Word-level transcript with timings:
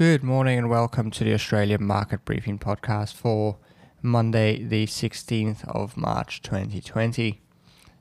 Good 0.00 0.24
morning 0.24 0.56
and 0.56 0.70
welcome 0.70 1.10
to 1.10 1.24
the 1.24 1.34
Australian 1.34 1.84
Market 1.84 2.24
Briefing 2.24 2.58
Podcast 2.58 3.12
for 3.12 3.58
Monday, 4.00 4.64
the 4.64 4.86
16th 4.86 5.68
of 5.68 5.94
March 5.94 6.40
2020. 6.40 7.42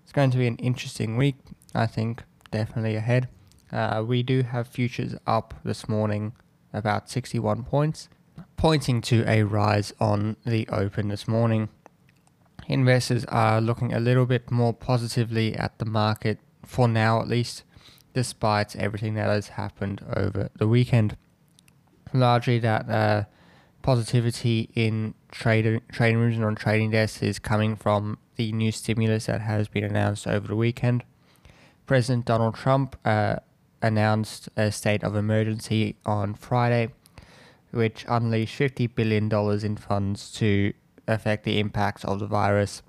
It's 0.04 0.14
going 0.14 0.32
to 0.32 0.38
be 0.38 0.48
an 0.48 0.56
interesting 0.60 1.18
week, 1.18 1.36
I 1.76 1.88
think, 1.88 2.24
definitely 2.52 2.96
ahead. 2.96 3.28
Uh, 3.70 4.02
we 4.08 4.24
do 4.24 4.44
have 4.44 4.70
futures 4.70 5.14
up 5.28 5.56
this 5.66 5.90
morning 5.90 6.32
about 6.72 7.10
61 7.10 7.66
points, 7.66 8.08
pointing 8.56 9.02
to 9.02 9.26
a 9.28 9.44
rise 9.44 9.92
on 10.00 10.38
the 10.46 10.70
open 10.70 11.10
this 11.10 11.28
morning. 11.28 11.68
Investors 12.68 13.26
are 13.26 13.60
looking 13.60 13.92
a 13.92 14.00
little 14.00 14.26
bit 14.26 14.50
more 14.50 14.74
positively 14.74 15.54
at 15.54 15.78
the 15.80 15.86
market, 15.86 16.40
for 16.66 16.88
now 16.88 17.20
at 17.20 17.28
least, 17.28 17.64
despite 18.14 18.74
everything 18.78 19.16
that 19.16 19.28
has 19.28 19.50
happened 19.50 20.02
over 20.16 20.50
the 20.56 20.66
weekend 20.70 21.18
largely 22.14 22.60
that 22.60 22.90
uh, 22.90 23.24
positivity 23.82 24.70
in 24.76 25.14
trading 25.32 25.82
trading 25.92 26.20
rooms 26.20 26.36
and 26.36 26.46
on 26.46 26.56
trading 26.56 26.92
desks 26.92 27.22
is 27.22 27.40
coming 27.40 27.76
from 27.76 28.18
the 28.36 28.52
new 28.52 28.72
stimulus 28.72 29.26
that 29.26 29.42
has 29.42 29.68
been 29.68 29.84
announced 29.84 30.28
over 30.28 30.48
the 30.48 30.56
weekend. 30.56 31.04
President 31.86 32.26
Donald 32.26 32.56
Trump 32.56 32.96
uh, 33.06 33.38
announced 33.82 34.50
a 34.56 34.72
state 34.72 35.04
of 35.04 35.16
emergency 35.16 35.96
on 36.06 36.34
Friday, 36.34 36.90
which 37.72 38.06
unleashed 38.08 38.56
fifty 38.56 38.88
billion 38.88 39.30
dollars 39.30 39.64
in 39.64 39.78
funds 39.78 40.32
to 40.34 40.74
affect 41.08 41.44
the 41.44 41.60
impacts 41.60 42.06
of 42.06 42.20
the 42.20 42.28
virus, 42.28 42.84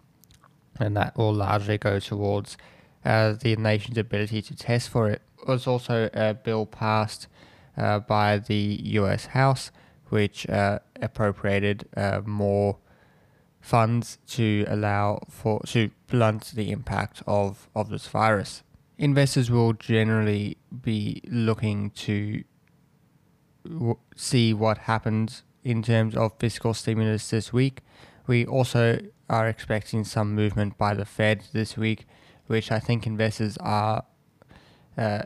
and 0.78 0.96
that 0.96 1.16
will 1.16 1.32
largely 1.32 1.78
go 1.78 1.98
towards 1.98 2.56
uh, 3.04 3.32
the 3.32 3.56
nation's 3.56 3.96
ability 3.96 4.42
to 4.42 4.54
test 4.54 4.88
for 4.88 5.08
it. 5.08 5.22
There 5.46 5.54
was 5.54 5.66
also 5.66 6.10
a 6.12 6.34
bill 6.34 6.66
passed 6.66 7.26
uh, 7.26 7.28
by 8.00 8.38
the 8.38 8.80
US 9.00 9.26
House, 9.26 9.70
which 10.08 10.48
uh, 10.48 10.80
appropriated 11.00 11.88
uh, 11.96 12.20
more 12.24 12.78
funds 13.60 14.18
to 14.26 14.64
allow 14.68 15.20
for 15.28 15.60
to 15.66 15.90
blunt 16.08 16.52
the 16.54 16.70
impact 16.70 17.22
of, 17.26 17.68
of 17.74 17.90
this 17.90 18.06
virus. 18.06 18.62
Investors 18.98 19.50
will 19.50 19.72
generally 19.72 20.56
be 20.82 21.22
looking 21.26 21.90
to 21.90 22.44
w- 23.64 23.98
see 24.16 24.52
what 24.52 24.78
happens 24.78 25.42
in 25.62 25.82
terms 25.82 26.16
of 26.16 26.32
fiscal 26.38 26.74
stimulus 26.74 27.30
this 27.30 27.52
week. 27.52 27.80
We 28.26 28.46
also 28.46 28.98
are 29.28 29.48
expecting 29.48 30.04
some 30.04 30.34
movement 30.34 30.76
by 30.76 30.94
the 30.94 31.04
Fed 31.04 31.44
this 31.52 31.76
week, 31.76 32.06
which 32.46 32.72
I 32.72 32.78
think 32.78 33.06
investors 33.06 33.56
are 33.58 34.04
uh, 34.96 35.22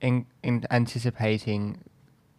in, 0.00 0.26
in 0.42 0.64
anticipating 0.70 1.84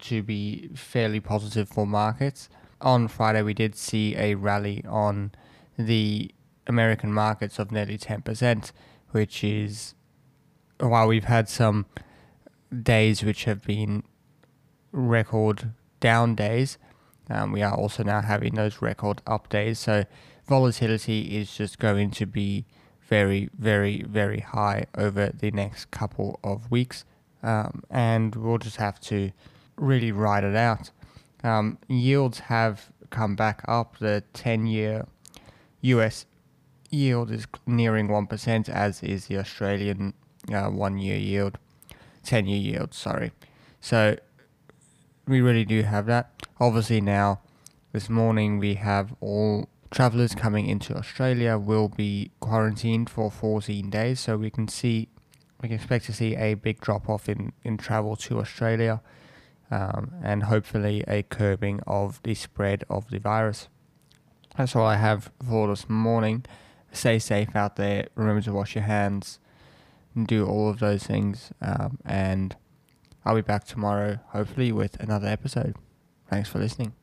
to 0.00 0.22
be 0.22 0.70
fairly 0.74 1.20
positive 1.20 1.68
for 1.68 1.86
markets. 1.86 2.48
On 2.80 3.08
Friday, 3.08 3.42
we 3.42 3.54
did 3.54 3.74
see 3.74 4.16
a 4.16 4.34
rally 4.34 4.82
on 4.88 5.32
the 5.78 6.30
American 6.66 7.12
markets 7.12 7.58
of 7.58 7.70
nearly 7.70 7.98
10%, 7.98 8.72
which 9.10 9.44
is, 9.44 9.94
while 10.78 11.06
we've 11.06 11.24
had 11.24 11.48
some 11.48 11.86
days 12.82 13.22
which 13.22 13.44
have 13.44 13.62
been 13.62 14.02
record 14.92 15.72
down 16.00 16.34
days, 16.34 16.78
um, 17.28 17.52
we 17.52 17.62
are 17.62 17.74
also 17.74 18.02
now 18.02 18.20
having 18.22 18.54
those 18.54 18.82
record 18.82 19.22
up 19.26 19.48
days. 19.48 19.78
So 19.78 20.04
volatility 20.46 21.38
is 21.38 21.54
just 21.54 21.78
going 21.78 22.10
to 22.12 22.26
be 22.26 22.64
very, 23.02 23.50
very, 23.56 24.02
very 24.02 24.40
high 24.40 24.86
over 24.96 25.28
the 25.28 25.50
next 25.50 25.90
couple 25.90 26.40
of 26.42 26.70
weeks 26.70 27.04
um, 27.42 27.82
and 27.90 28.34
we'll 28.34 28.58
just 28.58 28.76
have 28.76 29.00
to 29.00 29.32
really 29.76 30.12
ride 30.12 30.44
it 30.44 30.56
out. 30.56 30.90
Um, 31.42 31.78
yields 31.88 32.40
have 32.40 32.90
come 33.10 33.34
back 33.34 33.62
up. 33.66 33.98
The 33.98 34.24
10 34.32 34.66
year 34.66 35.06
US 35.82 36.26
yield 36.90 37.30
is 37.30 37.46
nearing 37.66 38.08
1%, 38.08 38.68
as 38.68 39.02
is 39.02 39.26
the 39.26 39.38
Australian 39.38 40.14
uh, 40.52 40.68
one 40.68 40.98
year 40.98 41.16
yield, 41.16 41.58
10 42.24 42.46
year 42.46 42.58
yield, 42.58 42.94
sorry. 42.94 43.32
So 43.80 44.16
we 45.26 45.40
really 45.40 45.64
do 45.64 45.82
have 45.82 46.06
that. 46.06 46.30
Obviously, 46.58 47.00
now 47.00 47.40
this 47.92 48.10
morning 48.10 48.58
we 48.58 48.74
have 48.74 49.14
all 49.20 49.68
travelers 49.90 50.34
coming 50.34 50.66
into 50.66 50.94
Australia 50.94 51.58
will 51.58 51.88
be 51.88 52.30
quarantined 52.40 53.10
for 53.10 53.30
14 53.30 53.90
days, 53.90 54.20
so 54.20 54.36
we 54.36 54.50
can 54.50 54.68
see 54.68 55.08
we 55.60 55.68
can 55.68 55.76
expect 55.76 56.06
to 56.06 56.12
see 56.12 56.36
a 56.36 56.54
big 56.54 56.80
drop 56.80 57.08
off 57.08 57.28
in, 57.28 57.52
in 57.62 57.76
travel 57.76 58.16
to 58.16 58.38
Australia 58.38 59.00
um, 59.70 60.12
and 60.22 60.44
hopefully 60.44 61.04
a 61.06 61.22
curbing 61.22 61.80
of 61.86 62.20
the 62.22 62.34
spread 62.34 62.84
of 62.88 63.10
the 63.10 63.18
virus. 63.18 63.68
That's 64.56 64.74
all 64.74 64.86
I 64.86 64.96
have 64.96 65.30
for 65.46 65.68
this 65.68 65.88
morning. 65.88 66.44
Stay 66.92 67.18
safe 67.18 67.54
out 67.54 67.76
there. 67.76 68.08
Remember 68.14 68.42
to 68.42 68.52
wash 68.52 68.74
your 68.74 68.84
hands 68.84 69.38
and 70.14 70.26
do 70.26 70.46
all 70.46 70.68
of 70.68 70.80
those 70.80 71.04
things. 71.04 71.52
Um, 71.60 71.98
and 72.04 72.56
I'll 73.24 73.36
be 73.36 73.42
back 73.42 73.64
tomorrow, 73.64 74.18
hopefully, 74.28 74.72
with 74.72 74.98
another 74.98 75.28
episode. 75.28 75.76
Thanks 76.28 76.48
for 76.48 76.58
listening. 76.58 76.94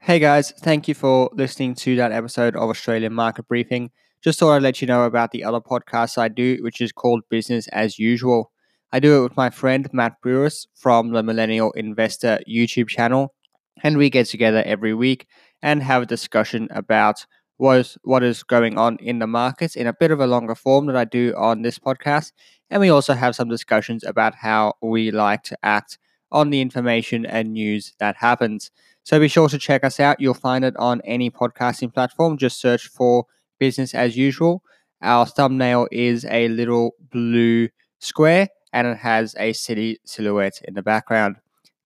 Hey 0.00 0.18
guys, 0.18 0.50
thank 0.50 0.88
you 0.88 0.94
for 0.94 1.30
listening 1.32 1.76
to 1.76 1.94
that 1.94 2.10
episode 2.10 2.56
of 2.56 2.68
Australian 2.68 3.12
Market 3.12 3.46
Briefing. 3.46 3.92
Just 4.22 4.38
thought 4.38 4.52
I'd 4.52 4.62
let 4.62 4.80
you 4.80 4.86
know 4.86 5.02
about 5.02 5.32
the 5.32 5.42
other 5.42 5.60
podcast 5.60 6.16
I 6.16 6.28
do, 6.28 6.58
which 6.60 6.80
is 6.80 6.92
called 6.92 7.22
Business 7.28 7.66
as 7.72 7.98
Usual. 7.98 8.52
I 8.92 9.00
do 9.00 9.18
it 9.18 9.22
with 9.24 9.36
my 9.36 9.50
friend 9.50 9.88
Matt 9.92 10.20
Brewis 10.22 10.68
from 10.76 11.10
the 11.10 11.24
Millennial 11.24 11.72
Investor 11.72 12.38
YouTube 12.48 12.86
channel, 12.86 13.34
and 13.82 13.98
we 13.98 14.10
get 14.10 14.26
together 14.26 14.62
every 14.64 14.94
week 14.94 15.26
and 15.60 15.82
have 15.82 16.02
a 16.02 16.06
discussion 16.06 16.68
about 16.70 17.26
what 17.56 17.78
is, 17.78 17.98
what 18.04 18.22
is 18.22 18.44
going 18.44 18.78
on 18.78 18.96
in 18.98 19.18
the 19.18 19.26
markets 19.26 19.74
in 19.74 19.88
a 19.88 19.92
bit 19.92 20.12
of 20.12 20.20
a 20.20 20.26
longer 20.28 20.54
form 20.54 20.86
that 20.86 20.96
I 20.96 21.04
do 21.04 21.34
on 21.36 21.62
this 21.62 21.80
podcast. 21.80 22.30
And 22.70 22.80
we 22.80 22.90
also 22.90 23.14
have 23.14 23.34
some 23.34 23.48
discussions 23.48 24.04
about 24.04 24.36
how 24.36 24.74
we 24.80 25.10
like 25.10 25.42
to 25.44 25.58
act 25.64 25.98
on 26.30 26.50
the 26.50 26.60
information 26.60 27.26
and 27.26 27.54
news 27.54 27.92
that 27.98 28.18
happens. 28.18 28.70
So 29.02 29.18
be 29.18 29.26
sure 29.26 29.48
to 29.48 29.58
check 29.58 29.82
us 29.82 29.98
out. 29.98 30.20
You'll 30.20 30.34
find 30.34 30.64
it 30.64 30.76
on 30.76 31.00
any 31.04 31.28
podcasting 31.28 31.92
platform. 31.92 32.36
Just 32.36 32.60
search 32.60 32.86
for 32.86 33.26
business 33.64 33.94
as 33.94 34.16
usual. 34.16 34.54
Our 35.02 35.26
thumbnail 35.26 35.88
is 35.92 36.24
a 36.26 36.48
little 36.48 36.92
blue 37.10 37.68
square 38.00 38.48
and 38.72 38.86
it 38.86 38.98
has 38.98 39.34
a 39.38 39.52
city 39.52 39.98
silhouette 40.04 40.58
in 40.68 40.74
the 40.74 40.82
background. 40.82 41.36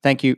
Thank 0.02 0.22
you. 0.24 0.36